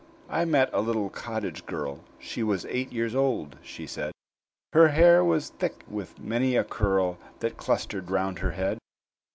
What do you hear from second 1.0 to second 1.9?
cottage